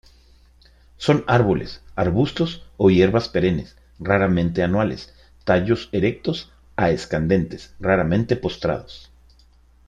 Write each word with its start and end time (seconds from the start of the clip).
Son 0.97 1.23
árboles, 1.27 1.83
arbustos 1.95 2.65
o 2.77 2.89
hierbas 2.89 3.29
perennes, 3.29 3.77
raramente 3.99 4.63
anuales; 4.63 5.13
tallos 5.43 5.89
erectos 5.91 6.51
a 6.75 6.89
escandentes, 6.89 7.75
raramente 7.79 8.35
postrados. 8.35 9.11